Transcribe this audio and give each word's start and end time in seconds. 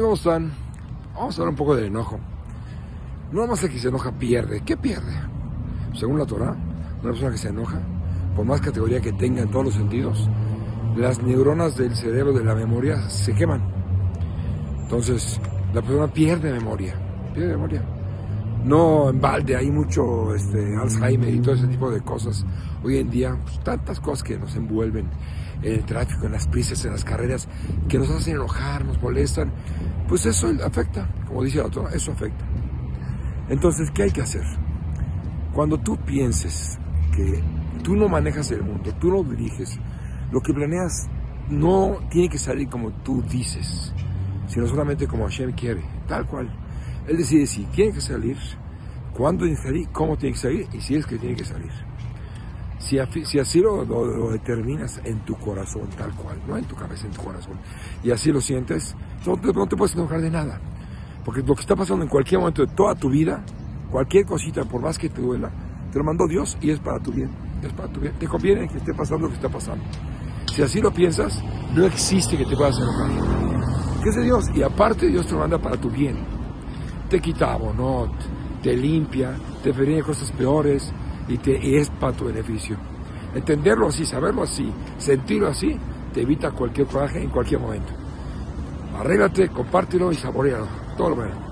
¿Cómo 0.00 0.14
están? 0.14 0.50
Vamos 1.14 1.36
a 1.36 1.42
hablar 1.42 1.50
un 1.50 1.56
poco 1.56 1.76
del 1.76 1.84
enojo. 1.84 2.18
No 3.30 3.46
más 3.46 3.62
el 3.62 3.70
que 3.70 3.78
se 3.78 3.88
enoja 3.88 4.10
pierde. 4.10 4.62
¿Qué 4.64 4.74
pierde? 4.74 5.12
Según 5.92 6.18
la 6.18 6.24
Torah, 6.24 6.56
una 7.02 7.02
persona 7.02 7.32
que 7.32 7.36
se 7.36 7.48
enoja, 7.50 7.78
por 8.34 8.46
más 8.46 8.62
categoría 8.62 9.02
que 9.02 9.12
tenga 9.12 9.42
en 9.42 9.50
todos 9.50 9.66
los 9.66 9.74
sentidos, 9.74 10.30
las 10.96 11.22
neuronas 11.22 11.76
del 11.76 11.94
cerebro 11.94 12.32
de 12.32 12.42
la 12.42 12.54
memoria 12.54 13.06
se 13.10 13.34
queman. 13.34 13.60
Entonces, 14.80 15.38
la 15.74 15.82
persona 15.82 16.10
pierde 16.10 16.50
memoria. 16.50 16.94
Pierde 17.34 17.52
memoria. 17.52 17.82
No 18.64 19.10
en 19.10 19.20
balde, 19.20 19.56
hay 19.56 19.70
mucho 19.70 20.34
este, 20.34 20.76
Alzheimer 20.76 21.34
y 21.34 21.40
todo 21.40 21.54
ese 21.54 21.66
tipo 21.66 21.90
de 21.90 22.00
cosas. 22.00 22.44
Hoy 22.84 22.98
en 22.98 23.10
día, 23.10 23.36
pues, 23.42 23.58
tantas 23.64 23.98
cosas 23.98 24.22
que 24.22 24.38
nos 24.38 24.54
envuelven 24.54 25.08
en 25.62 25.72
el 25.72 25.84
tráfico, 25.84 26.26
en 26.26 26.32
las 26.32 26.46
prisas, 26.46 26.84
en 26.84 26.92
las 26.92 27.04
carreras, 27.04 27.48
que 27.88 27.98
nos 27.98 28.10
hacen 28.10 28.34
enojar, 28.34 28.84
nos 28.84 29.02
molestan. 29.02 29.52
Pues 30.08 30.26
eso 30.26 30.48
afecta, 30.64 31.08
como 31.26 31.42
dice 31.42 31.58
la 31.58 31.64
autora, 31.64 31.90
eso 31.92 32.12
afecta. 32.12 32.44
Entonces, 33.48 33.90
¿qué 33.90 34.04
hay 34.04 34.10
que 34.10 34.22
hacer? 34.22 34.44
Cuando 35.52 35.78
tú 35.78 35.96
pienses 35.96 36.78
que 37.14 37.42
tú 37.82 37.96
no 37.96 38.08
manejas 38.08 38.50
el 38.52 38.62
mundo, 38.62 38.92
tú 39.00 39.10
no 39.10 39.22
diriges, 39.22 39.78
lo 40.30 40.40
que 40.40 40.54
planeas 40.54 41.08
no 41.50 41.98
tiene 42.10 42.28
que 42.28 42.38
salir 42.38 42.68
como 42.68 42.90
tú 42.90 43.22
dices, 43.22 43.92
sino 44.46 44.66
solamente 44.66 45.06
como 45.06 45.24
Hashem 45.24 45.52
quiere, 45.52 45.82
tal 46.06 46.26
cual. 46.26 46.50
Él 47.06 47.16
decide 47.16 47.46
si 47.46 47.64
tiene 47.64 47.92
que 47.92 48.00
salir, 48.00 48.36
cuándo 49.12 49.44
tiene 49.44 49.56
que 49.56 49.66
salir, 49.66 49.88
cómo 49.90 50.16
tiene 50.16 50.34
que 50.34 50.40
salir 50.40 50.68
y 50.72 50.80
si 50.80 50.94
es 50.94 51.06
que 51.06 51.18
tiene 51.18 51.36
que 51.36 51.44
salir. 51.44 51.72
Si, 52.78 52.98
así 53.38 53.60
lo, 53.60 53.84
lo, 53.84 54.30
determinas 54.32 55.00
en 55.04 55.24
tu 55.24 55.34
corazón, 55.36 55.88
tal 55.96 56.12
cual, 56.14 56.36
no 56.48 56.56
en 56.56 56.64
tu 56.64 56.74
cabeza, 56.74 57.06
en 57.06 57.12
tu 57.12 57.22
corazón, 57.22 57.54
y 58.02 58.10
así 58.10 58.32
lo 58.32 58.40
sientes, 58.40 58.96
no 59.24 59.36
te, 59.36 59.52
no 59.52 59.66
te 59.66 59.76
puedes 59.76 59.94
enojar 59.94 60.20
de 60.20 60.30
nada. 60.30 60.60
Porque 61.24 61.42
lo 61.42 61.54
que 61.54 61.60
está 61.60 61.76
pasando 61.76 62.02
en 62.02 62.10
cualquier 62.10 62.40
momento 62.40 62.66
de 62.66 62.74
toda 62.74 62.96
tu 62.96 63.08
vida, 63.08 63.44
cualquier 63.88 64.26
cosita, 64.26 64.64
por 64.64 64.82
más 64.82 64.98
que 64.98 65.08
te 65.08 65.22
duela, 65.22 65.50
te 65.92 65.98
lo 65.98 66.04
mandó 66.04 66.26
Dios 66.26 66.58
y 66.60 66.70
es 66.70 66.80
para 66.80 66.98
tu 66.98 67.12
bien. 67.12 67.30
Es 67.62 67.72
para 67.72 67.88
tu 67.92 68.00
bien. 68.00 68.14
Te 68.18 68.26
conviene 68.26 68.68
que 68.68 68.78
esté 68.78 68.92
pasando 68.92 69.26
lo 69.26 69.28
que 69.28 69.36
está 69.36 69.48
pasando. 69.48 69.84
Si 70.52 70.60
así 70.62 70.80
lo 70.80 70.92
piensas, 70.92 71.40
no 71.74 71.86
existe 71.86 72.36
que 72.36 72.44
te 72.44 72.56
puedas 72.56 72.76
enojar. 72.78 74.02
¿Qué 74.02 74.08
es 74.08 74.16
de 74.16 74.22
Dios? 74.24 74.46
Y 74.54 74.62
aparte 74.62 75.06
Dios 75.06 75.26
te 75.26 75.32
lo 75.34 75.38
manda 75.38 75.58
para 75.58 75.76
tu 75.76 75.88
bien 75.88 76.41
te 77.12 77.20
quita 77.20 77.58
no 77.76 78.10
te 78.62 78.74
limpia, 78.74 79.36
te 79.62 79.74
previene 79.74 80.02
cosas 80.02 80.32
peores 80.32 80.90
y, 81.28 81.36
te, 81.36 81.78
es 81.78 81.90
para 81.90 82.14
tu 82.14 82.24
beneficio. 82.24 82.78
Entenderlo 83.34 83.88
así, 83.88 84.06
saberlo 84.06 84.44
así, 84.44 84.72
sentirlo 84.96 85.48
así, 85.48 85.76
te 86.14 86.22
evita 86.22 86.52
cualquier 86.52 86.86
coraje 86.86 87.22
en 87.22 87.28
cualquier 87.28 87.60
momento. 87.60 87.92
Arréglate, 88.98 89.50
compártelo 89.50 90.10
y 90.10 90.14
saborealo. 90.14 90.66
Todo 90.96 91.10
lo 91.10 91.16
bueno. 91.16 91.51